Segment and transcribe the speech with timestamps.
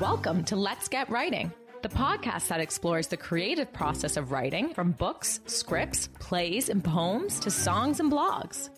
[0.00, 1.52] Welcome to Let's Get Writing,
[1.82, 7.38] the podcast that explores the creative process of writing from books, scripts, plays, and poems
[7.40, 8.70] to songs and blogs.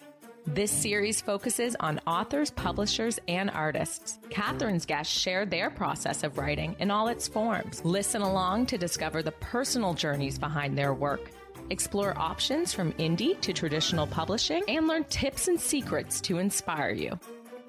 [0.49, 4.19] This series focuses on authors, publishers, and artists.
[4.31, 7.85] Catherine's guests share their process of writing in all its forms.
[7.85, 11.31] Listen along to discover the personal journeys behind their work.
[11.71, 17.17] Explore options from indie to traditional publishing and learn tips and secrets to inspire you.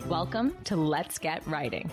[0.07, 1.91] Welcome to Let's Get Writing.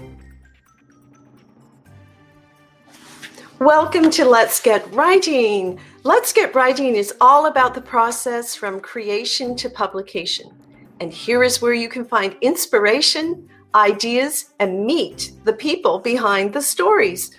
[3.60, 5.78] Welcome to Let's Get Writing.
[6.02, 10.50] Let's Get Writing is all about the process from creation to publication.
[10.98, 16.62] And here is where you can find inspiration, ideas, and meet the people behind the
[16.62, 17.32] stories.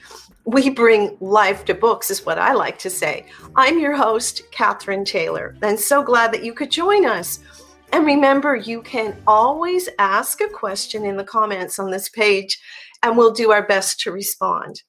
[0.46, 3.26] We bring life to books, is what I like to say.
[3.56, 7.40] I'm your host, Catherine Taylor, and so glad that you could join us.
[7.94, 12.60] And remember, you can always ask a question in the comments on this page,
[13.02, 14.84] and we'll do our best to respond.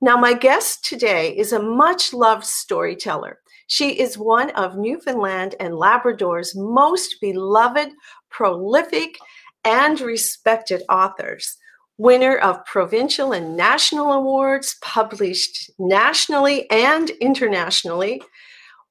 [0.00, 3.40] Now, my guest today is a much loved storyteller.
[3.66, 7.90] She is one of Newfoundland and Labrador's most beloved,
[8.30, 9.18] prolific,
[9.64, 11.56] and respected authors.
[11.96, 18.22] Winner of provincial and national awards, published nationally and internationally.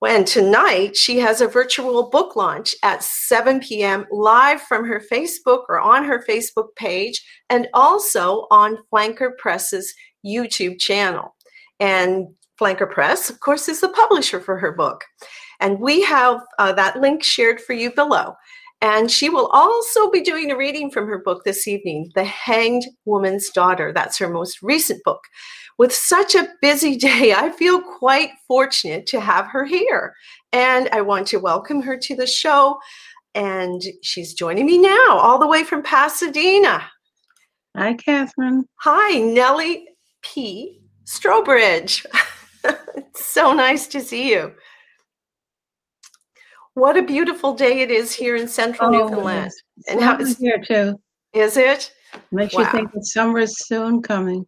[0.05, 4.05] And tonight she has a virtual book launch at 7 p.m.
[4.11, 9.93] live from her Facebook or on her Facebook page, and also on Flanker Press's
[10.27, 11.35] YouTube channel.
[11.79, 12.27] And
[12.59, 15.03] Flanker Press, of course, is the publisher for her book.
[15.59, 18.33] And we have uh, that link shared for you below.
[18.81, 22.85] And she will also be doing a reading from her book this evening, The Hanged
[23.05, 23.91] Woman's Daughter.
[23.91, 25.21] That's her most recent book.
[25.79, 30.13] With such a busy day, I feel quite fortunate to have her here.
[30.51, 32.77] And I want to welcome her to the show.
[33.33, 36.83] And she's joining me now, all the way from Pasadena.
[37.75, 38.65] Hi, Catherine.
[38.81, 39.85] Hi, Nellie
[40.21, 40.81] P.
[41.05, 42.05] Strowbridge.
[42.63, 44.53] it's so nice to see you.
[46.73, 49.51] What a beautiful day it is here in central oh, Newfoundland.
[49.89, 50.99] And how is here too?
[51.33, 51.91] Is it?
[52.31, 52.61] Makes wow.
[52.61, 54.45] you think that summer is soon coming.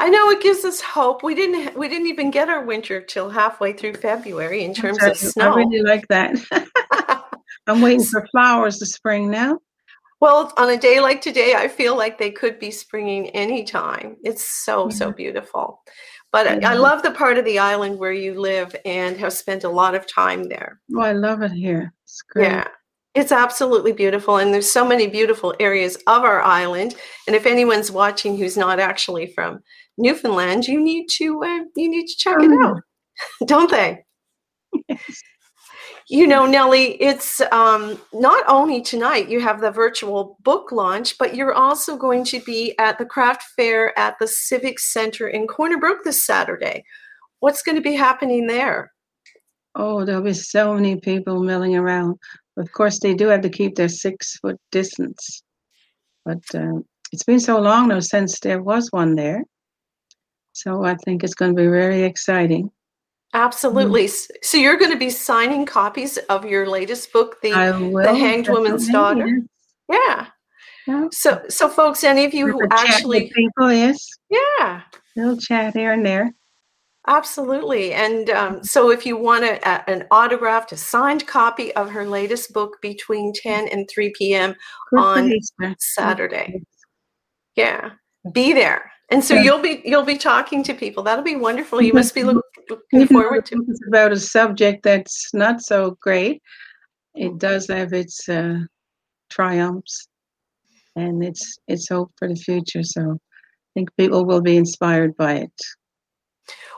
[0.00, 1.22] I know it gives us hope.
[1.22, 5.16] We didn't we didn't even get our winter till halfway through February in terms of
[5.16, 5.52] snow.
[5.52, 6.36] I really like that.
[7.66, 9.58] I'm waiting for flowers to spring now.
[10.24, 14.16] Well, on a day like today, I feel like they could be springing anytime.
[14.24, 15.82] It's so, so beautiful.
[16.32, 19.64] But I, I love the part of the island where you live and have spent
[19.64, 20.80] a lot of time there.
[20.96, 21.92] Oh, I love it here.
[22.04, 22.46] It's great.
[22.46, 22.68] Yeah.
[23.14, 26.94] It's absolutely beautiful, and there's so many beautiful areas of our island.
[27.26, 29.60] And if anyone's watching who's not actually from
[29.98, 32.44] Newfoundland, you need to uh, you need to check oh.
[32.44, 32.80] it out,
[33.46, 33.98] don't they?
[34.88, 35.22] Yes.
[36.10, 41.34] You know, Nellie, it's um, not only tonight you have the virtual book launch, but
[41.34, 45.78] you're also going to be at the craft fair at the Civic Center in Corner
[45.78, 46.84] Brook this Saturday.
[47.40, 48.92] What's going to be happening there?
[49.74, 52.18] Oh, there'll be so many people milling around.
[52.58, 55.42] Of course, they do have to keep their six foot distance.
[56.26, 56.80] But uh,
[57.12, 59.42] it's been so long now since there was one there.
[60.52, 62.70] So I think it's going to be very exciting.
[63.34, 64.04] Absolutely.
[64.04, 64.34] Mm-hmm.
[64.42, 68.88] So you're going to be signing copies of your latest book, The, the Hanged Woman's
[68.88, 69.40] Daughter.
[69.90, 70.26] Yeah.
[70.86, 71.08] yeah.
[71.10, 74.82] So, so folks, any of you who actually people, yes, yeah,
[75.16, 76.32] little chat here and there.
[77.06, 77.92] Absolutely.
[77.92, 82.06] And um, so if you want a, a, an autographed, a signed copy of her
[82.06, 84.54] latest book between 10 and 3 p.m.
[84.90, 85.32] Good on
[85.78, 86.62] Saturday.
[87.56, 87.90] Yeah.
[88.32, 88.90] Be there.
[89.10, 89.42] And so yeah.
[89.42, 91.02] you'll be you'll be talking to people.
[91.02, 91.82] That'll be wonderful.
[91.82, 93.64] You must be looking, looking forward to.
[93.68, 96.42] It's about a subject that's not so great.
[97.14, 98.60] It does have its uh,
[99.30, 100.08] triumphs,
[100.96, 102.82] and it's it's hope for the future.
[102.82, 105.52] So I think people will be inspired by it.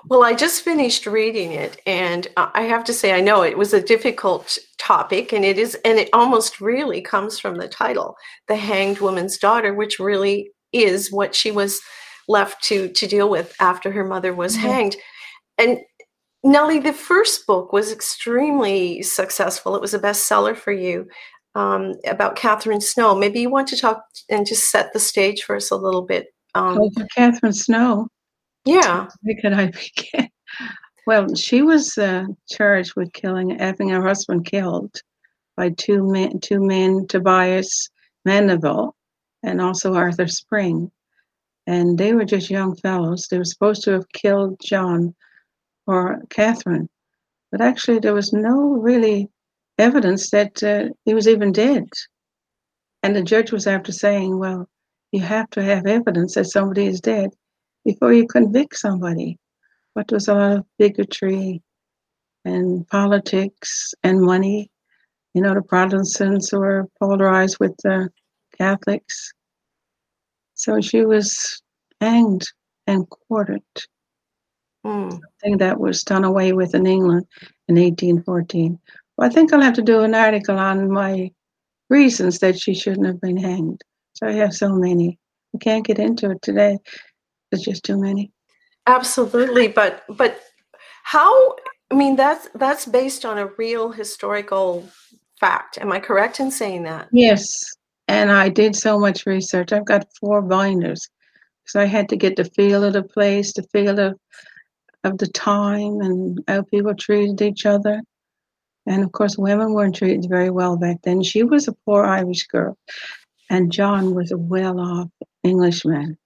[0.08, 3.72] Well, I just finished reading it, and I have to say, I know it was
[3.72, 8.16] a difficult topic, and it is, and it almost really comes from the title,
[8.48, 11.80] "The Hanged Woman's Daughter," which really is what she was
[12.28, 14.66] left to to deal with after her mother was mm-hmm.
[14.66, 14.96] hanged.
[15.58, 15.78] And
[16.44, 19.74] Nellie, the first book was extremely successful.
[19.74, 21.08] It was a bestseller for you
[21.54, 23.14] um, about Catherine Snow.
[23.14, 26.28] Maybe you want to talk and just set the stage for us a little bit.
[26.54, 28.08] Um, oh, for Catherine Snow.
[28.64, 29.08] Yeah.
[29.22, 30.28] Where could I begin?
[31.06, 35.00] Well, she was uh, charged with killing, having her husband killed
[35.56, 37.88] by two men, two men, Tobias
[38.26, 38.94] Mandeville
[39.42, 40.90] and also Arthur Spring
[41.66, 43.26] and they were just young fellows.
[43.28, 45.14] They were supposed to have killed John
[45.86, 46.88] or Catherine,
[47.50, 49.28] but actually there was no really
[49.78, 51.88] evidence that uh, he was even dead.
[53.02, 54.68] And the judge was after saying, "Well,
[55.12, 57.30] you have to have evidence that somebody is dead."
[57.86, 59.38] before you convict somebody.
[59.94, 61.62] But there was a lot of bigotry
[62.44, 64.70] and politics and money.
[65.32, 68.10] You know, the Protestants were polarized with the
[68.58, 69.32] Catholics.
[70.56, 71.62] So she was
[72.00, 72.44] hanged
[72.86, 73.62] and quartered.
[74.84, 75.10] Mm.
[75.10, 77.26] Something that was done away with in England
[77.68, 78.78] in 1814.
[79.16, 81.30] Well, I think I'll have to do an article on my
[81.90, 83.82] reasons that she shouldn't have been hanged.
[84.14, 85.18] So I have so many.
[85.54, 86.78] I can't get into it today.
[87.50, 88.32] There's just too many.
[88.86, 90.40] Absolutely, but but
[91.02, 91.54] how?
[91.90, 94.88] I mean, that's that's based on a real historical
[95.38, 95.78] fact.
[95.78, 97.08] Am I correct in saying that?
[97.12, 97.46] Yes,
[98.08, 99.72] and I did so much research.
[99.72, 101.08] I've got four binders,
[101.66, 104.18] so I had to get the feel of the place, the feel of
[105.04, 108.02] of the time, and how people treated each other.
[108.86, 111.22] And of course, women weren't treated very well back then.
[111.22, 112.76] She was a poor Irish girl,
[113.50, 115.08] and John was a well-off
[115.42, 116.18] Englishman.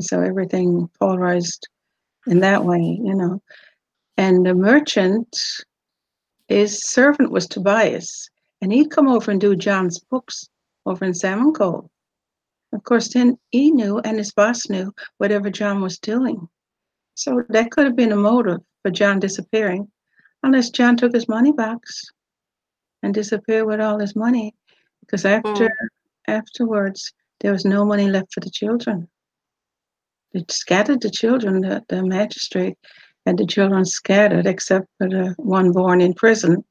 [0.00, 1.68] So everything polarized
[2.26, 3.42] in that way, you know.
[4.16, 5.36] And the merchant,
[6.48, 8.28] his servant was Tobias,
[8.60, 10.48] and he'd come over and do John's books
[10.88, 11.88] over in Salmon Cove.
[12.72, 16.48] Of course, then he knew, and his boss knew, whatever John was doing.
[17.14, 19.90] So that could have been a motive for John disappearing,
[20.42, 22.04] unless John took his money box
[23.02, 24.54] and disappeared with all his money.
[25.00, 25.88] Because after mm.
[26.26, 29.08] afterwards, there was no money left for the children.
[30.32, 31.60] They scattered the children.
[31.60, 32.76] The, the magistrate
[33.24, 36.64] had the children scattered, except for the one born in prison,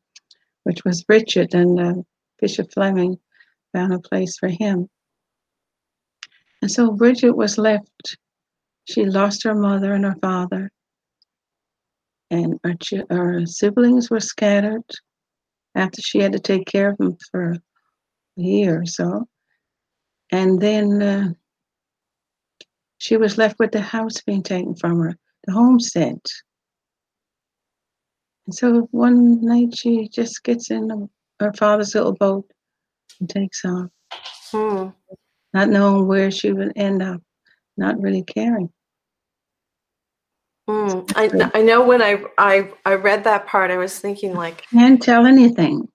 [0.64, 1.94] which was Richard, and uh,
[2.40, 3.18] Bishop Fleming
[3.74, 4.90] found a place for him.
[6.62, 8.18] And so Bridget was left.
[8.86, 10.72] She lost her mother and her father,
[12.32, 12.76] and her,
[13.10, 14.84] her siblings were scattered
[15.76, 17.62] after she had to take care of them for a
[18.36, 19.28] year or so.
[20.32, 21.34] And then uh,
[22.98, 25.16] she was left with the house being taken from her,
[25.46, 26.20] the homestead.
[28.46, 31.10] And so one night she just gets in
[31.40, 32.50] her father's little boat
[33.20, 33.90] and takes off,
[34.52, 34.90] hmm.
[35.54, 37.22] not knowing where she would end up,
[37.78, 38.70] not really caring.
[40.70, 41.12] Mm.
[41.16, 45.02] I, I know when I, I I read that part, I was thinking like can't
[45.02, 45.88] tell anything.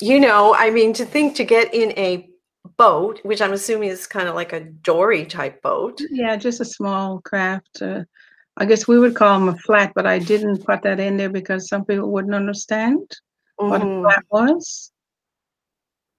[0.00, 2.30] you know, I mean, to think to get in a
[2.76, 6.00] boat, which I'm assuming is kind of like a dory type boat.
[6.10, 7.82] Yeah, just a small craft.
[7.82, 8.04] Uh,
[8.56, 11.30] I guess we would call them a flat, but I didn't put that in there
[11.30, 13.00] because some people wouldn't understand
[13.58, 13.70] mm-hmm.
[13.70, 14.04] what a mm-hmm.
[14.04, 14.92] flat was.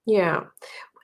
[0.06, 0.44] Yeah,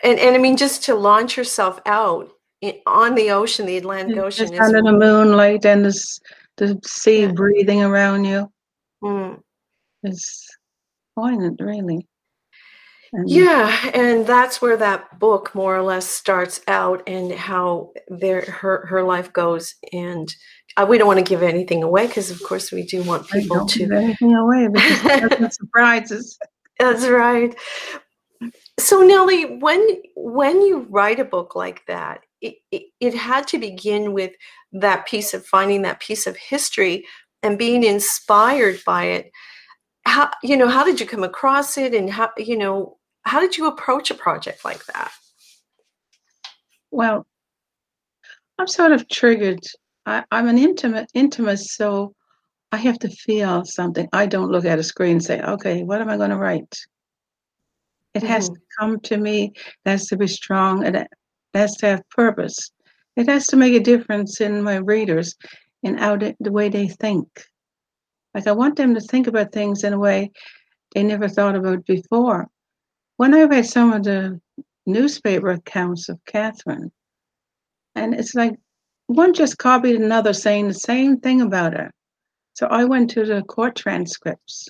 [0.03, 2.31] and and I mean, just to launch yourself out
[2.61, 6.21] in, on the ocean, the Atlantic Ocean, just under the moonlight and the
[6.57, 7.33] the sea yeah.
[7.33, 8.51] breathing around you.
[9.03, 9.41] Mm.
[10.03, 10.47] It's
[11.17, 12.07] poignant, really.
[13.13, 18.43] And yeah, and that's where that book more or less starts out, and how their
[18.43, 19.75] her her life goes.
[19.93, 20.33] And
[20.77, 23.67] uh, we don't want to give anything away because, of course, we do want people
[23.67, 26.39] to give anything away because surprises.
[26.79, 27.57] That's right.
[28.89, 29.87] So, Nellie, when
[30.17, 34.33] when you write a book like that, it, it, it had to begin with
[34.73, 37.05] that piece of finding that piece of history
[37.43, 39.31] and being inspired by it
[40.07, 42.97] how you know how did you come across it and how you know
[43.27, 45.13] how did you approach a project like that?
[46.91, 47.27] Well,
[48.59, 49.65] I'm sort of triggered.
[50.07, 52.15] I, am an intimate intimate, so
[52.73, 54.09] I have to feel something.
[54.15, 56.75] I don't look at a screen and say, okay, what am I going to write?
[58.19, 58.33] It mm-hmm.
[58.33, 59.53] has to come to me.
[59.55, 60.85] It has to be strong.
[60.85, 61.07] It
[61.55, 62.73] has to have purpose.
[63.15, 65.37] It has to make a difference in my readers
[65.85, 67.29] and how the way they think.
[68.35, 70.33] Like I want them to think about things in a way
[70.95, 72.49] they never thought about before.
[73.19, 74.41] When I read some of the
[74.85, 76.91] newspaper accounts of Catherine,
[77.95, 78.57] and it's like
[79.07, 81.93] one just copied another saying the same thing about her.
[82.55, 84.69] So I went to the court transcripts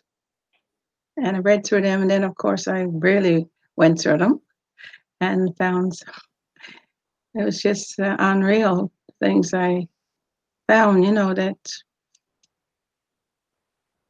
[1.22, 2.02] and I read through them.
[2.02, 3.46] And then, of course, I really
[3.76, 4.40] went through them
[5.20, 5.92] and found
[7.34, 9.88] it was just uh, unreal things I
[10.68, 11.56] found, you know, that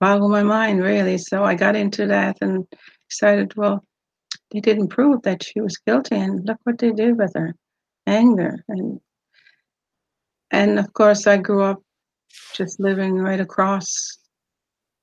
[0.00, 1.18] boggled my mind really.
[1.18, 2.66] So I got into that and
[3.10, 3.84] decided, well,
[4.50, 7.54] they didn't prove that she was guilty, and look what they did with her,
[8.06, 9.00] anger, and
[10.50, 11.82] and of course I grew up
[12.54, 14.18] just living right across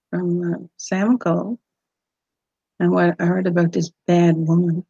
[0.09, 1.57] from uh, Salmon Cove,
[2.79, 4.85] and what I heard about this bad woman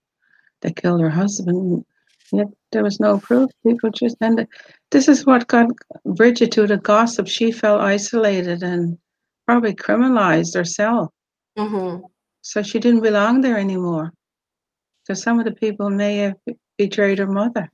[0.62, 1.86] that killed her husband,
[2.32, 3.52] yet there was no proof.
[3.66, 4.48] People just and
[4.92, 5.68] this is what got
[6.06, 7.28] Bridget to the gossip.
[7.28, 8.98] She felt isolated and
[9.48, 11.12] probably criminalized herself.
[11.58, 12.06] Mm-hmm.
[12.42, 14.14] So she didn't belong there anymore
[15.04, 16.36] because some of the people may have
[16.78, 17.72] betrayed her mother.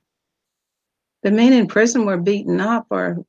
[1.22, 3.24] the men in prison were beaten up, or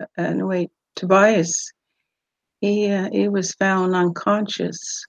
[0.00, 1.72] uh, anyway, Tobias,
[2.60, 5.04] he uh, he was found unconscious,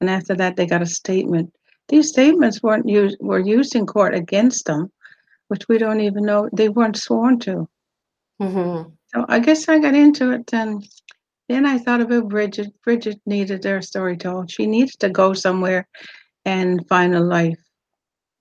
[0.00, 1.52] and after that they got a statement.
[1.88, 4.90] These statements weren't used were used in court against them,
[5.48, 7.68] which we don't even know they weren't sworn to.
[8.40, 8.90] Mm-hmm.
[9.14, 10.86] So I guess I got into it, and
[11.48, 12.72] then I thought about Bridget.
[12.82, 14.50] Bridget needed her story told.
[14.50, 15.86] She needed to go somewhere
[16.44, 17.58] and find a life.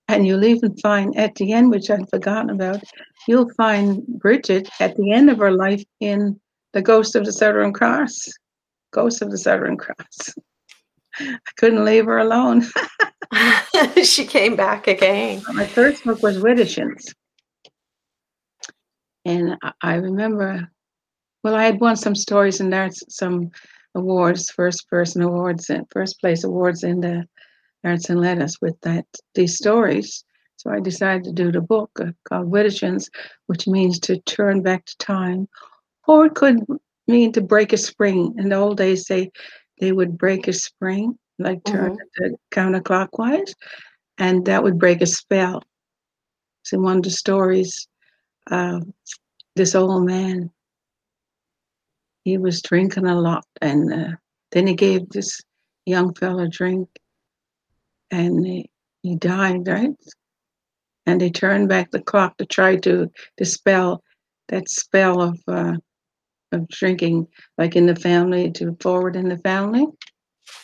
[0.07, 2.83] And you'll even find at the end, which I'd forgotten about,
[3.27, 6.39] you'll find Bridget at the end of her life in
[6.73, 8.27] The Ghost of the Southern Cross.
[8.91, 10.35] Ghost of the Southern Cross.
[11.19, 12.65] I couldn't leave her alone.
[14.03, 15.41] she came back again.
[15.53, 17.13] My first book was Widdershins.
[19.25, 20.69] And I remember,
[21.43, 23.51] well, I had won some stories and there's some
[23.95, 27.25] awards, first person awards and first place awards in the
[27.83, 30.23] arts and letters with that these stories.
[30.57, 33.09] So I decided to do the book uh, called Widdershins,
[33.47, 35.47] which means to turn back to time,
[36.07, 36.65] or it could
[37.07, 38.33] mean to break a spring.
[38.37, 39.31] In the old days, they
[39.79, 42.25] they would break a spring, like turn mm-hmm.
[42.25, 43.53] it counterclockwise,
[44.17, 45.61] and that would break a spell.
[46.63, 47.87] So one of the stories,
[48.49, 48.79] uh,
[49.55, 50.51] this old man,
[52.23, 54.15] he was drinking a lot, and uh,
[54.51, 55.41] then he gave this
[55.85, 56.89] young fellow a drink,
[58.11, 58.69] and he,
[59.03, 59.91] he died, right?
[61.05, 64.01] And they turned back the clock to try to dispel
[64.47, 65.73] that spell of uh,
[66.55, 69.85] of drinking, like in the family, to forward in the family.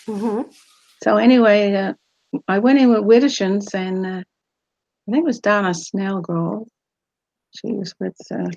[0.08, 0.50] Mm-hmm.
[1.04, 1.94] So anyway, uh,
[2.48, 4.24] I went in with Widdershins, and uh,
[5.08, 6.68] I think it was Donna Snellgrove.
[7.56, 8.16] She was with.
[8.32, 8.50] Uh,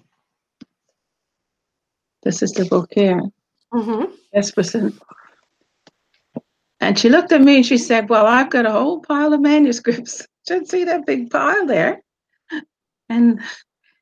[2.23, 3.21] this is the book here.
[3.73, 4.12] Mm-hmm.
[4.35, 4.99] Jesperson.
[6.81, 9.41] And she looked at me and she said, Well, I've got a whole pile of
[9.41, 10.26] manuscripts.
[10.49, 12.03] Should see that big pile there.
[13.09, 13.41] And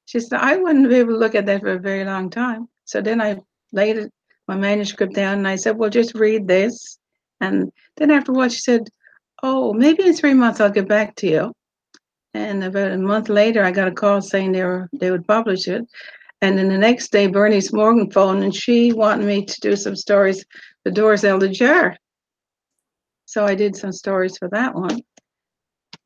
[0.06, 2.68] she said, I wouldn't be able to look at that for a very long time.
[2.92, 3.38] So then I
[3.72, 4.10] laid
[4.46, 6.98] my manuscript down and I said, Well, just read this.
[7.40, 8.82] And then after a while, she said,
[9.42, 11.52] Oh, maybe in three months I'll get back to you.
[12.34, 15.68] And about a month later, I got a call saying they were they would publish
[15.68, 15.86] it.
[16.42, 19.96] And then the next day, Bernice Morgan phoned and she wanted me to do some
[19.96, 20.44] stories
[20.82, 21.50] for Doris Elder
[23.24, 25.00] So I did some stories for that one.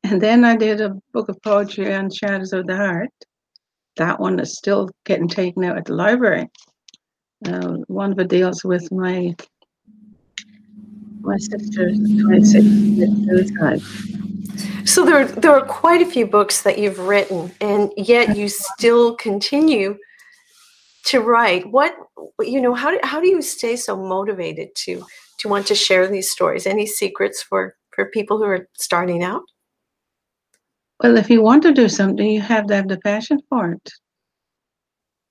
[0.05, 3.09] And then I did a book of poetry on Shadows of the Heart.
[3.97, 6.47] That one is still getting taken out at the library.
[7.45, 9.35] Uh, one of it deals with my
[11.21, 12.65] my sister's 26
[13.25, 13.81] suicide.
[14.85, 19.15] So there, there are quite a few books that you've written, and yet you still
[19.17, 19.97] continue
[21.05, 21.69] to write.
[21.69, 21.93] What
[22.39, 22.73] you know?
[22.73, 25.05] How do, how do you stay so motivated to
[25.39, 26.65] to want to share these stories?
[26.65, 29.43] Any secrets for for people who are starting out?
[31.03, 33.91] Well, if you want to do something, you have to have the passion for it.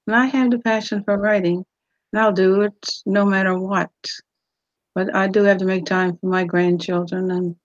[0.07, 1.65] And I have the passion for writing,
[2.13, 3.91] and I'll do it no matter what.
[4.95, 7.57] But I do have to make time for my grandchildren and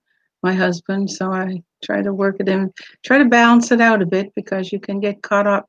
[0.42, 2.72] my husband, so I try to work it in,
[3.04, 5.68] try to balance it out a bit because you can get caught up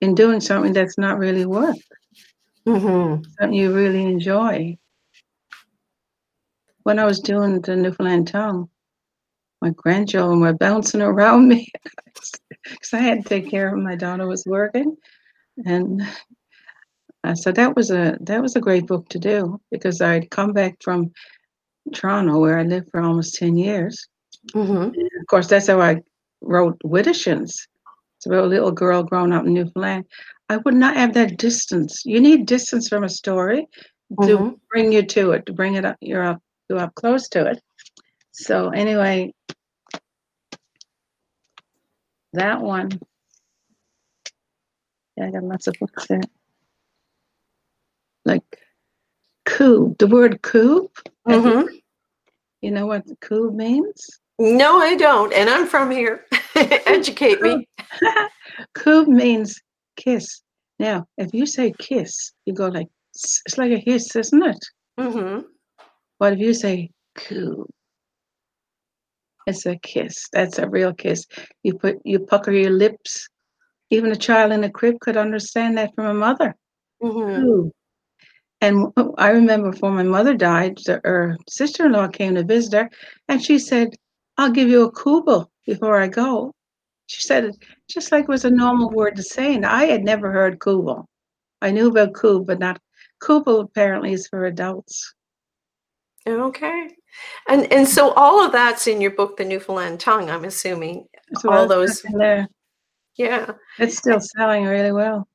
[0.00, 1.76] in doing something that's not really work,
[2.66, 3.22] mm-hmm.
[3.38, 4.76] something you really enjoy
[6.82, 8.68] when I was doing the Newfoundland Tongue,
[9.60, 11.70] my grandchildren were bouncing around me
[12.64, 14.96] because I had to take care of my daughter was working,
[15.64, 16.02] and
[17.24, 20.52] uh, so that was a that was a great book to do because I'd come
[20.52, 21.12] back from
[21.94, 24.06] Toronto where I lived for almost ten years.
[24.54, 24.98] Mm-hmm.
[25.20, 26.02] Of course, that's how I
[26.40, 27.68] wrote Widdershins.
[28.16, 30.04] It's about a little girl growing up in Newfoundland.
[30.48, 32.02] I would not have that distance.
[32.04, 33.66] You need distance from a story
[34.20, 34.54] to mm-hmm.
[34.70, 35.96] bring you to it, to bring it up.
[36.00, 37.62] You're up go up close to it.
[38.32, 39.32] So anyway,
[42.32, 42.90] that one,
[45.16, 46.20] yeah, I got lots of books there.
[48.24, 48.42] Like
[49.44, 50.90] coup, the word coup.
[51.26, 51.68] Mm-hmm.
[52.60, 54.20] You know what coup means?
[54.38, 56.24] No, I don't, and I'm from here.
[56.56, 57.68] Educate me.
[58.74, 59.60] coup means
[59.96, 60.42] kiss.
[60.78, 64.64] Now, if you say kiss, you go like it's like a hiss, isn't it?
[64.98, 65.42] Mm-hmm.
[66.18, 67.66] But if you say coo,
[69.46, 70.28] it's a kiss.
[70.32, 71.26] That's a real kiss.
[71.62, 73.28] You put you pucker your lips.
[73.90, 76.56] Even a child in a crib could understand that from a mother.
[77.02, 77.68] Mm-hmm.
[78.62, 82.90] And oh, I remember before my mother died, her sister-in-law came to visit her,
[83.28, 83.88] and she said,
[84.38, 86.54] "I'll give you a kubel before I go."
[87.06, 87.56] She said it
[87.90, 91.08] just like it was a normal word to say, and I had never heard kubel.
[91.60, 92.80] I knew about kub, but not
[93.20, 93.60] kubel.
[93.60, 95.14] Apparently, is for adults.
[96.26, 96.88] Okay.
[97.48, 101.06] And and so all of that's in your book, The Newfoundland Tongue, I'm assuming.
[101.40, 102.46] So all those there.
[103.16, 103.52] Yeah.
[103.78, 105.28] It's still selling really well.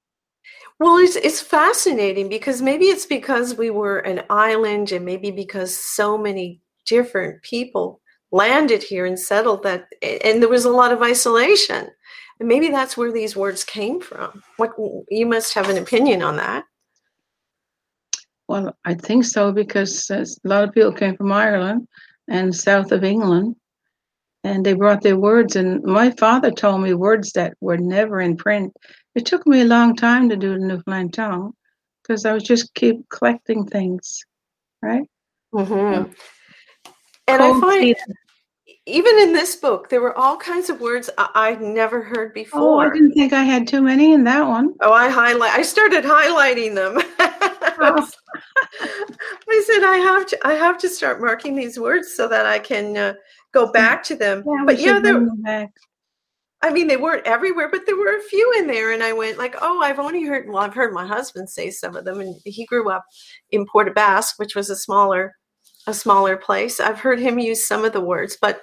[0.80, 5.76] Well, it's it's fascinating because maybe it's because we were an island and maybe because
[5.76, 8.00] so many different people
[8.32, 11.90] landed here and settled that and there was a lot of isolation.
[12.40, 14.44] And maybe that's where these words came from.
[14.58, 14.74] What
[15.10, 16.66] you must have an opinion on that.
[18.48, 21.88] Well, I think so because uh, a lot of people came from Ireland
[22.30, 23.56] and south of England,
[24.44, 25.56] and they brought their words.
[25.56, 28.74] And my father told me words that were never in print.
[29.18, 31.54] It took me a long time to do the Newfoundland tongue
[32.04, 34.24] because I was just keep collecting things,
[34.84, 35.10] right?
[35.52, 36.12] Mm-hmm.
[37.28, 37.96] And I find
[38.86, 42.62] even in this book, there were all kinds of words I- would never heard before.
[42.62, 44.76] Oh, I didn't think I had too many in that one.
[44.82, 45.58] Oh, I highlight.
[45.58, 47.02] I started highlighting them.
[47.80, 48.10] Oh.
[49.48, 50.48] I said I have to.
[50.48, 53.14] I have to start marking these words so that I can uh,
[53.54, 54.44] go back to them.
[54.48, 55.70] Yeah, but yeah, there.
[56.62, 59.38] I mean, they weren't everywhere, but there were a few in there, and I went
[59.38, 60.48] like, "Oh, I've only heard.
[60.48, 63.06] Well, I've heard my husband say some of them, and he grew up
[63.52, 65.36] in Port aux Basques, which was a smaller
[65.88, 66.80] a smaller place.
[66.80, 68.62] I've heard him use some of the words, but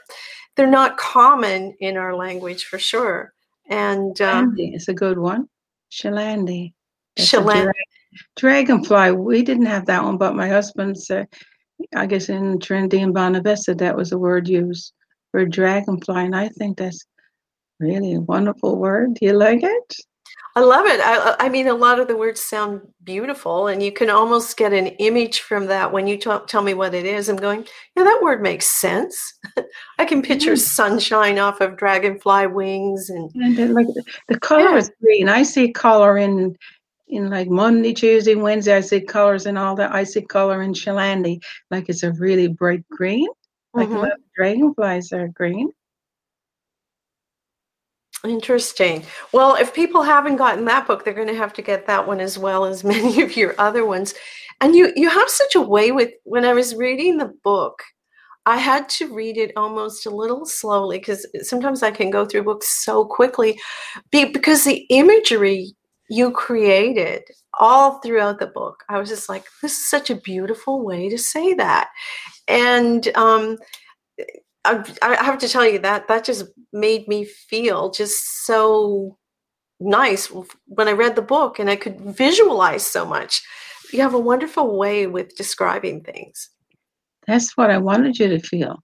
[0.56, 3.32] they're not common in our language for sure.
[3.68, 5.48] And um, is a good one.
[5.90, 6.74] Shilandi.
[7.18, 7.70] Shilandi.
[8.36, 9.12] Dragonfly.
[9.12, 11.28] We didn't have that one, but my husband said,
[11.96, 14.92] I guess in Trinity and Bonavista, that was a word used
[15.30, 17.04] for dragonfly, and I think that's
[17.80, 19.14] really a wonderful word.
[19.14, 19.96] Do you like it?
[20.56, 21.00] I love it.
[21.00, 24.72] I, I, mean, a lot of the words sound beautiful, and you can almost get
[24.72, 27.28] an image from that when you talk, tell me what it is.
[27.28, 27.66] I'm going,
[27.96, 29.16] yeah, that word makes sense.
[29.98, 30.58] I can picture mm.
[30.58, 33.88] sunshine off of dragonfly wings, and, and like
[34.28, 34.76] the color yeah.
[34.76, 35.28] is green.
[35.28, 36.56] I see color in
[37.08, 38.76] in like Monday, Tuesday, Wednesday.
[38.76, 39.92] I see colors and all that.
[39.92, 43.28] I see color in Shilandi, like it's a really bright green,
[43.72, 44.06] like mm-hmm.
[44.36, 45.72] dragonflies are green.
[48.24, 49.04] Interesting.
[49.32, 52.20] Well, if people haven't gotten that book, they're going to have to get that one
[52.20, 54.14] as well as many of your other ones.
[54.60, 57.82] And you you have such a way with when I was reading the book,
[58.46, 62.44] I had to read it almost a little slowly because sometimes I can go through
[62.44, 63.58] books so quickly
[64.10, 65.74] because the imagery
[66.10, 67.22] you created
[67.58, 68.84] all throughout the book.
[68.88, 71.88] I was just like, this is such a beautiful way to say that.
[72.46, 73.56] And um,
[74.64, 79.18] I, I have to tell you that that just made me feel just so
[79.80, 80.30] nice
[80.66, 83.42] when I read the book and I could visualize so much.
[83.92, 86.50] You have a wonderful way with describing things.
[87.26, 88.82] That's what I wanted you to feel.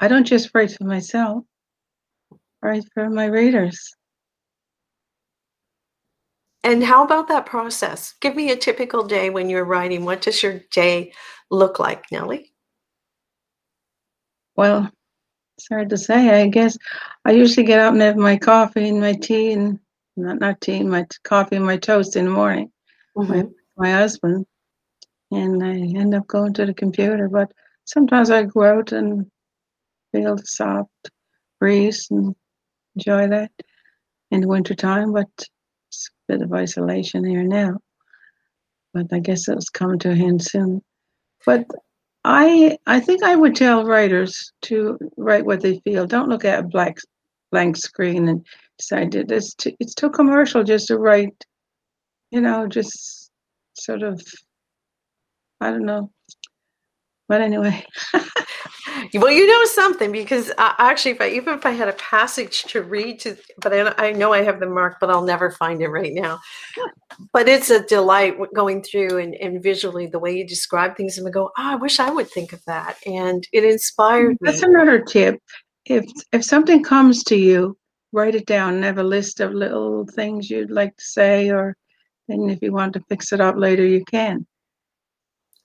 [0.00, 1.44] I don't just write for myself,
[2.32, 3.94] I write for my readers.
[6.62, 8.14] And how about that process?
[8.22, 10.06] Give me a typical day when you're writing.
[10.06, 11.12] What does your day
[11.50, 12.53] look like, Nellie?
[14.56, 14.90] Well,
[15.56, 16.42] it's hard to say.
[16.42, 16.76] I guess
[17.24, 19.78] I usually get up and have my coffee and my tea and
[20.16, 22.70] not not tea, my coffee and my toast in the morning.
[23.16, 23.32] Mm-hmm.
[23.32, 23.44] My
[23.76, 24.46] my husband,
[25.30, 27.28] and I end up going to the computer.
[27.28, 27.52] But
[27.84, 29.30] sometimes I go out and
[30.12, 31.10] feel the soft
[31.60, 32.34] breeze and
[32.96, 33.50] enjoy that
[34.30, 35.12] in the wintertime.
[35.12, 35.28] But
[35.88, 37.78] it's a bit of isolation here now.
[38.92, 40.82] But I guess it's coming to an end soon.
[41.44, 41.66] But
[42.24, 46.06] I I think I would tell writers to write what they feel.
[46.06, 46.96] Don't look at a black
[47.52, 48.44] blank screen and
[48.78, 51.44] decide it's too, it's too commercial just to write.
[52.30, 53.30] You know, just
[53.74, 54.20] sort of
[55.60, 56.10] I don't know.
[57.28, 57.84] But anyway.
[59.14, 62.62] well, you know something because uh, actually, if I, even if I had a passage
[62.64, 65.82] to read to, but I, I know I have the mark, but I'll never find
[65.82, 66.40] it right now.
[67.32, 71.24] But it's a delight going through and, and visually the way you describe things, and
[71.24, 74.38] we go, oh, I wish I would think of that, and it inspired me.
[74.42, 74.68] That's me.
[74.68, 75.40] another tip.
[75.86, 77.76] If if something comes to you,
[78.12, 81.76] write it down and have a list of little things you'd like to say, or
[82.28, 84.46] and if you want to fix it up later, you can.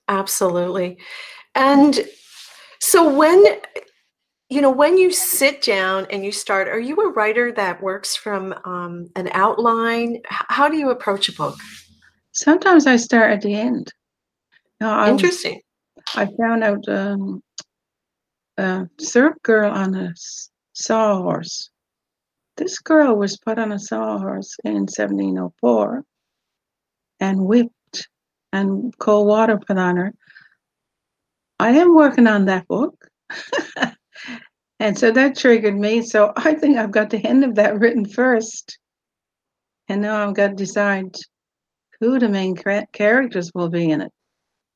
[0.08, 0.98] Absolutely.
[1.54, 2.00] And
[2.80, 3.44] so when
[4.48, 8.16] you know when you sit down and you start, are you a writer that works
[8.16, 10.20] from um, an outline?
[10.26, 11.58] How do you approach a book?
[12.32, 13.92] Sometimes I start at the end.
[14.80, 15.60] I Interesting.
[16.16, 17.42] I found out um,
[18.56, 20.14] a surf girl on a
[20.72, 21.70] sawhorse.
[22.56, 26.04] This girl was put on a sawhorse in 1704
[27.20, 28.08] and whipped
[28.52, 30.14] and cold water put on her
[31.60, 33.06] I am working on that book.
[34.80, 36.00] and so that triggered me.
[36.00, 38.78] So I think I've got the end of that written first.
[39.86, 41.14] And now I've got to decide
[42.00, 42.56] who the main
[42.94, 44.12] characters will be in it.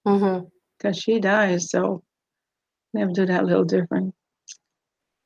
[0.05, 0.90] Because mm-hmm.
[0.92, 2.03] she dies, so
[2.94, 4.14] I have to do that a little different.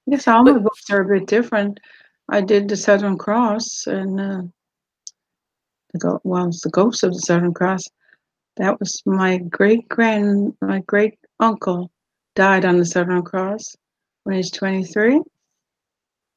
[0.06, 1.80] I guess all my books are a bit different.
[2.28, 4.42] I did the Southern Cross and uh,
[5.92, 7.82] the go- well, it's the Ghost of the Southern Cross.
[8.58, 11.90] That was my great grand, my great uncle
[12.34, 13.76] died on the Southern Cross
[14.24, 15.22] when he was 23.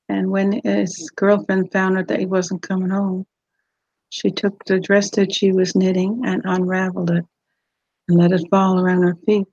[0.10, 3.26] And when his girlfriend found out that he wasn't coming home,
[4.10, 7.26] she took the dress that she was knitting and unraveled it
[8.08, 9.48] and let it fall around her feet.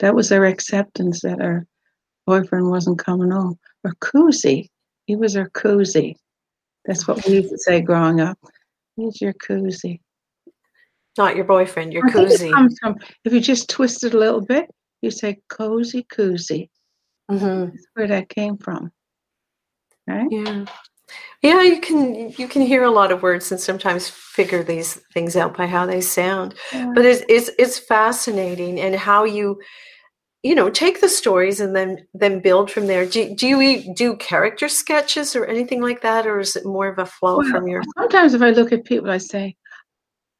[0.00, 1.66] That was her acceptance that her
[2.26, 3.58] boyfriend wasn't coming home.
[3.84, 4.68] Her koozie.
[5.06, 6.16] He was her koozie.
[6.84, 8.38] That's what we used to say growing up.
[8.96, 10.00] He's your koozie.
[11.20, 12.52] Not your boyfriend, your I think it koozie.
[12.54, 14.70] comes from, if you just twist it a little bit,
[15.02, 16.70] you say cozy koozie.
[17.28, 18.90] hmm That's where that came from.
[20.06, 20.28] Right?
[20.30, 20.64] Yeah.
[21.42, 25.36] Yeah, you can you can hear a lot of words and sometimes figure these things
[25.36, 26.54] out by how they sound.
[26.94, 29.60] But it's it's it's fascinating and how you
[30.42, 33.04] you know take the stories and then then build from there.
[33.06, 36.98] Do, do you do character sketches or anything like that, or is it more of
[36.98, 37.82] a flow Well, from your?
[37.98, 39.56] Sometimes if I look at people, I say,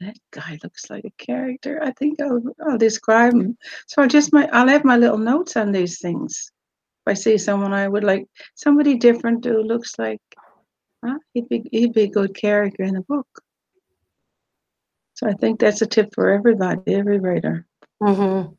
[0.01, 1.81] that guy looks like a character.
[1.83, 3.57] I think I'll, I'll describe him.
[3.87, 6.51] So I'll just my I'll have my little notes on these things.
[7.07, 10.21] If I see someone I would like somebody different who looks like
[11.05, 13.29] huh, he'd be he'd be a good character in the book.
[15.15, 17.67] So I think that's a tip for everybody, every writer.
[18.03, 18.57] Mhm.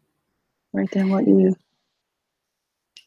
[0.73, 1.55] Write down what you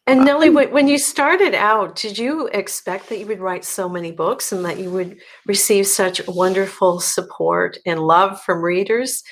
[0.07, 4.13] And Nellie, when you started out, did you expect that you would write so many
[4.13, 9.23] books and that you would receive such wonderful support and love from readers?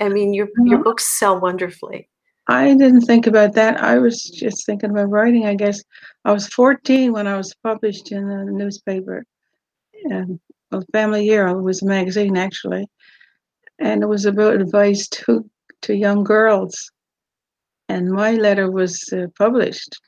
[0.00, 0.84] I mean, your your Mhm.
[0.84, 2.08] books sell wonderfully.
[2.48, 3.82] I didn't think about that.
[3.82, 5.44] I was just thinking about writing.
[5.46, 5.82] I guess
[6.24, 9.24] I was 14 when I was published in a newspaper,
[10.10, 10.40] and
[10.70, 12.86] well, Family Herald was a magazine actually,
[13.78, 15.44] and it was about advice to
[15.82, 16.90] to young girls.
[17.90, 20.00] And my letter was uh, published,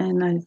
[0.00, 0.38] and I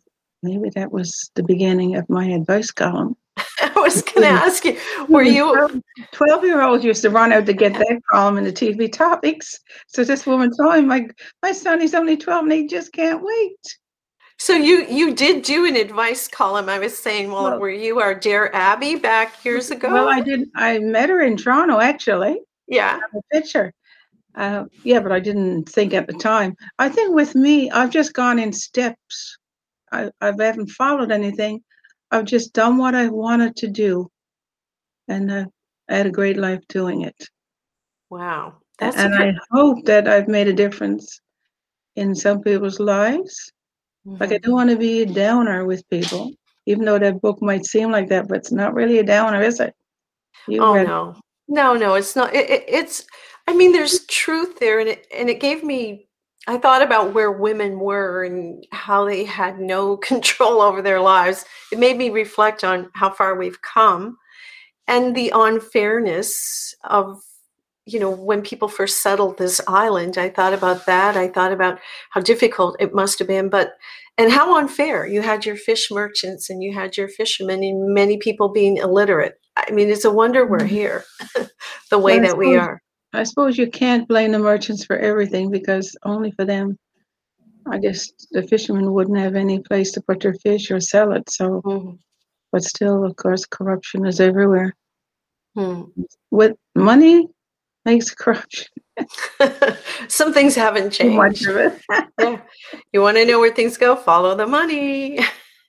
[0.41, 3.15] maybe that was the beginning of my advice column.
[3.61, 5.81] I was going to ask you, were you?
[6.11, 9.57] 12 year olds used to run out to get that column in the TV topics.
[9.87, 11.07] So this woman told him, my,
[11.41, 13.77] my son, he's only 12 and he just can't wait.
[14.39, 16.67] So you you did do an advice column.
[16.67, 19.91] I was saying, well, Well- were you our dear Abby back years ago?
[19.93, 20.49] Well, I did.
[20.55, 22.39] I met her in Toronto, actually.
[22.67, 22.99] yeah.
[23.15, 23.71] a picture.
[24.35, 26.55] Uh, yeah, but I didn't think at the time.
[26.79, 29.37] I think with me, I've just gone in steps.
[29.93, 31.61] I, I haven't followed anything.
[32.11, 34.09] I've just done what I wanted to do,
[35.07, 35.47] and I've
[35.87, 37.15] had a great life doing it.
[38.09, 38.55] Wow.
[38.79, 41.21] That's and I hope that I've made a difference
[41.95, 43.51] in some people's lives.
[44.05, 44.41] Like I Mhm.
[44.41, 46.31] don't want to be a downer with people,
[46.65, 49.59] even though that book might seem like that, but it's not really a downer, is
[49.59, 49.73] it?
[50.47, 51.15] You Oh read- no,
[51.47, 51.93] no, no!
[51.95, 52.33] It's not.
[52.33, 53.05] It, it, it's.
[53.47, 56.07] I mean, there's truth there, and it and it gave me.
[56.47, 61.45] I thought about where women were and how they had no control over their lives.
[61.71, 64.17] It made me reflect on how far we've come,
[64.87, 67.21] and the unfairness of
[67.85, 70.17] you know when people first settled this island.
[70.17, 71.17] I thought about that.
[71.17, 71.79] I thought about
[72.11, 73.73] how difficult it must have been, but
[74.17, 75.07] and how unfair.
[75.07, 79.35] You had your fish merchants and you had your fishermen, and many people being illiterate.
[79.57, 80.67] I mean, it's a wonder we're Mhm.
[80.67, 81.05] here,
[81.89, 82.82] the way that we are.
[83.13, 86.77] I suppose you can't blame the merchants for everything because only for them,
[87.69, 91.29] I guess the fishermen wouldn't have any place to put their fish or sell it.
[91.29, 91.99] So, Mhm.
[92.51, 94.73] but still, of course, corruption is everywhere.
[95.55, 95.83] Hmm.
[96.31, 97.29] With money
[97.85, 98.67] makes corruption.
[100.07, 101.49] Some things haven't Too much changed.
[101.49, 101.81] of it.
[102.19, 102.41] Yeah.
[102.93, 103.95] You want to know where things go?
[103.95, 105.19] Follow the money.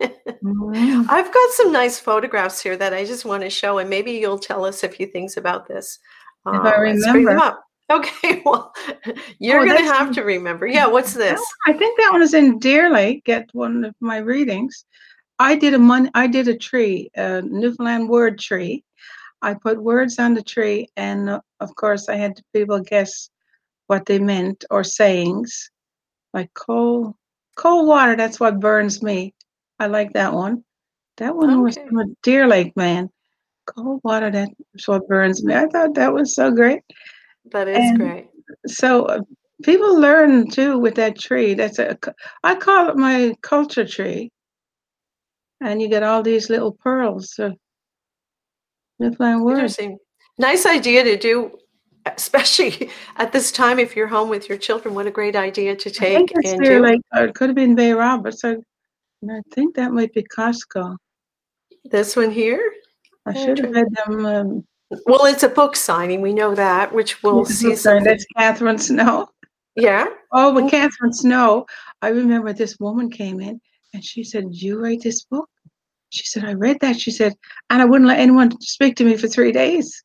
[0.02, 1.06] Mhm.
[1.08, 4.38] I've got some nice photographs here that I just want to show, and maybe you'll
[4.38, 5.98] tell us a few things about this.
[6.46, 7.58] If I Uh, them remember.
[7.90, 8.72] Okay, well,
[9.38, 10.66] you're Oh, going to have to remember.
[10.66, 11.38] Yeah, what's this?
[11.66, 14.86] I think that one is in Deer Lake at one of my readings.
[15.38, 18.84] I did a mon- I did a tree, a Newfoundland word tree.
[19.42, 23.28] I put words on the tree, and uh, of course, I had people guess
[23.88, 25.70] what they meant or sayings,
[26.32, 27.14] like cold,
[27.56, 28.16] cold water.
[28.16, 29.34] That's what burns me.
[29.78, 30.64] I like that one.
[31.18, 33.10] That one was from a Deer Lake man.
[33.66, 34.30] Cold water.
[34.30, 35.54] That's what burns me.
[35.54, 36.82] I thought that was so great.
[37.52, 38.28] That is And- great.
[38.66, 39.20] So uh,
[39.62, 41.54] people learn too with that tree.
[41.54, 41.96] That's a
[42.42, 44.30] I call it my culture tree.
[45.60, 47.54] And you get all these little pearls of
[48.98, 49.58] Newfoundland words.
[49.78, 49.98] Interesting.
[50.38, 51.56] Nice idea to do,
[52.06, 54.94] especially at this time if you're home with your children.
[54.94, 56.80] What a great idea to I think take and do.
[56.82, 58.44] Lake, or it could have been Bay Roberts.
[58.44, 58.56] I,
[59.30, 60.96] I think that might be Costco.
[61.84, 62.72] This one here.
[63.26, 64.26] I should have had them.
[64.26, 64.64] Um,
[65.06, 66.20] Well, it's a book signing.
[66.20, 67.74] We know that, which we'll see.
[67.74, 69.28] that's Catherine Snow.
[69.76, 70.06] Yeah.
[70.32, 70.70] Oh, but Mm.
[70.70, 71.66] Catherine Snow,
[72.02, 73.60] I remember this woman came in
[73.92, 75.48] and she said, Did you write this book?
[76.10, 77.00] She said, I read that.
[77.00, 77.34] She said,
[77.70, 80.00] and I wouldn't let anyone speak to me for three days.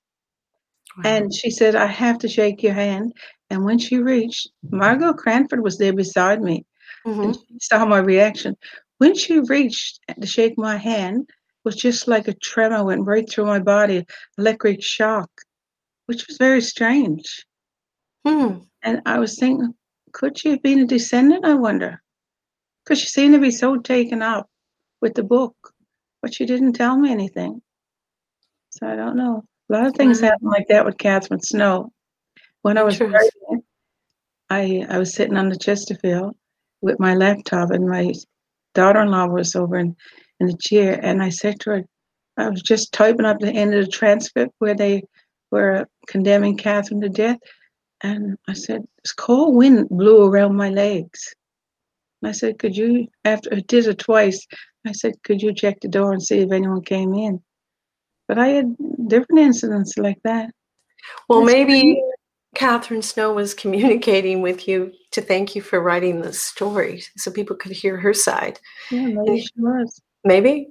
[0.97, 1.03] Wow.
[1.05, 3.13] And she said, I have to shake your hand.
[3.51, 6.65] And when she reached, Margot Cranford was there beside me.
[7.05, 7.21] Mm-hmm.
[7.21, 8.57] And she saw my reaction.
[8.97, 11.29] When she reached to shake my hand,
[11.63, 14.05] was just like a tremor went right through my body,
[14.37, 15.29] electric shock,
[16.05, 17.45] which was very strange.
[18.25, 18.59] Hmm.
[18.81, 19.73] And I was thinking,
[20.13, 21.45] could she have been a descendant?
[21.45, 22.01] I wonder.
[22.83, 24.49] Because she seemed to be so taken up
[25.01, 25.55] with the book,
[26.21, 27.61] but she didn't tell me anything.
[28.71, 29.43] So I don't know.
[29.69, 31.91] A lot of things happen like that with Catherine Snow.
[32.61, 33.65] When I was pregnant,
[34.49, 36.35] I I was sitting on the Chesterfield
[36.81, 38.13] with my laptop, and my
[38.73, 39.95] daughter-in-law was over in,
[40.39, 41.83] in the chair, and I said to her,
[42.37, 45.03] I was just typing up the end of the transcript where they
[45.51, 47.39] were condemning Catherine to death,
[48.01, 51.33] and I said, this cold wind blew around my legs.
[52.21, 54.45] And I said, could you, after I did it twice,
[54.87, 57.41] I said, could you check the door and see if anyone came in?
[58.27, 58.75] But I had
[59.07, 60.51] different incidents like that.
[61.27, 62.01] Well, That's maybe crazy.
[62.55, 67.55] Catherine Snow was communicating with you to thank you for writing the story so people
[67.55, 68.59] could hear her side.
[68.91, 70.01] Yeah, maybe she was.
[70.23, 70.69] Maybe.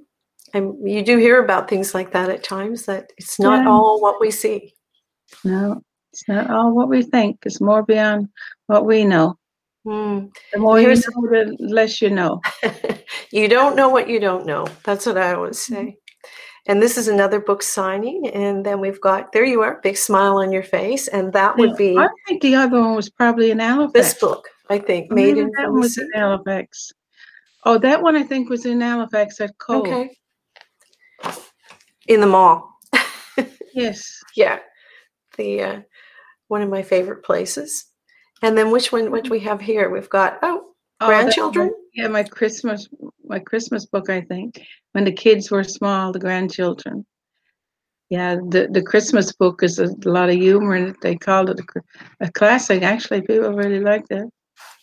[0.53, 3.69] And you do hear about things like that at times, that it's not yeah.
[3.69, 4.73] all what we see.
[5.43, 5.81] No,
[6.11, 7.37] it's not all what we think.
[7.45, 8.29] It's more beyond
[8.67, 9.37] what we know.
[9.85, 10.31] Mm.
[10.53, 12.41] The more Here's, you know, the less you know.
[13.31, 14.67] you don't know what you don't know.
[14.83, 15.75] That's what I always say.
[15.75, 15.89] Mm-hmm.
[16.67, 18.27] And this is another book signing.
[18.27, 21.07] And then we've got, there you are, big smile on your face.
[21.07, 21.97] And that would be.
[21.97, 23.93] I think the other one was probably in Halifax.
[23.93, 26.91] This book, I think, made in that was in Halifax.
[27.65, 29.81] Oh, that one I think was in Halifax at Cole.
[29.81, 30.15] Okay.
[32.07, 32.79] In the mall.
[33.73, 34.23] yes.
[34.35, 34.59] Yeah.
[35.37, 35.79] The uh,
[36.47, 37.85] one of my favorite places.
[38.41, 39.11] And then which one?
[39.11, 39.89] Which we have here?
[39.89, 41.71] We've got oh, oh grandchildren.
[41.73, 42.87] Oh, yeah, my Christmas
[43.25, 44.09] my Christmas book.
[44.09, 44.61] I think
[44.93, 47.05] when the kids were small, the grandchildren.
[48.09, 51.01] Yeah, the the Christmas book is a lot of humor in it.
[51.01, 52.81] They called it a, a classic.
[52.81, 54.27] Actually, people really liked it.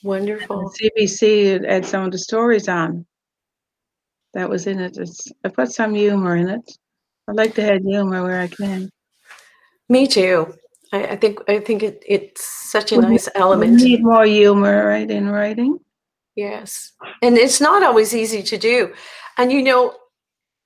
[0.06, 0.60] Wonderful.
[0.60, 3.04] And CBC had some of the stories on.
[4.34, 4.96] That was in it.
[4.98, 6.78] It's, I put some humor in it.
[7.28, 8.88] I like to have humor where I can.
[9.88, 10.54] Me too.
[10.92, 13.82] I, I think I think it, it's such a we nice element.
[13.82, 15.78] need more humor, right, in writing.
[16.36, 16.92] Yes,
[17.22, 18.94] and it's not always easy to do.
[19.38, 19.96] And you know,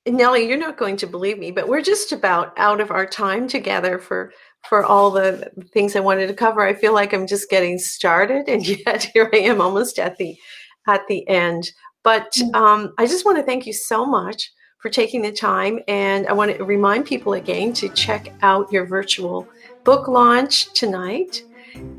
[0.06, 3.48] Nellie, you're not going to believe me, but we're just about out of our time
[3.48, 4.32] together for
[4.68, 6.62] for all the things I wanted to cover.
[6.62, 10.36] I feel like I'm just getting started, and yet here I am almost at the
[10.88, 11.72] at the end.
[12.02, 12.54] But mm.
[12.54, 16.32] um, I just want to thank you so much for taking the time, and I
[16.32, 19.46] want to remind people again to check out your virtual
[19.84, 21.42] book launch tonight.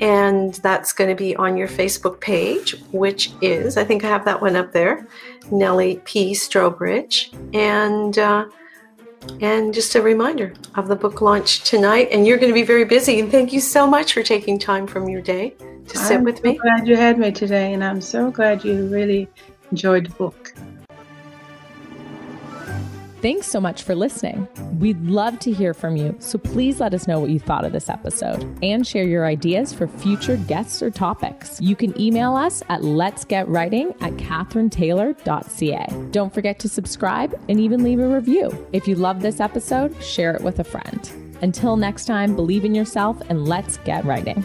[0.00, 4.24] And that's going to be on your Facebook page, which is, I think I have
[4.26, 5.06] that one up there,
[5.50, 6.34] Nellie P.
[6.34, 7.32] Strowbridge.
[7.54, 8.46] And, uh,
[9.40, 12.08] and just a reminder of the book launch tonight.
[12.10, 13.20] And you're going to be very busy.
[13.20, 15.54] And thank you so much for taking time from your day
[15.88, 16.58] to sit I'm with so me.
[16.58, 17.72] glad you had me today.
[17.72, 19.28] And I'm so glad you really
[19.70, 20.54] enjoyed the book.
[23.22, 24.48] Thanks so much for listening.
[24.80, 27.70] We'd love to hear from you, so please let us know what you thought of
[27.70, 31.60] this episode and share your ideas for future guests or topics.
[31.60, 36.10] You can email us at letsgetwriting at catherinetaylor.ca.
[36.10, 38.66] Don't forget to subscribe and even leave a review.
[38.72, 41.38] If you love this episode, share it with a friend.
[41.42, 44.44] Until next time, believe in yourself and let's get writing.